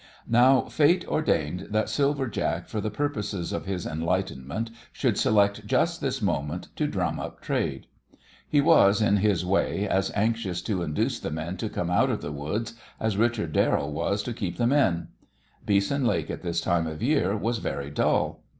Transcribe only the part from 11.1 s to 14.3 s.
the men to come out of the woods as Richard Darrell was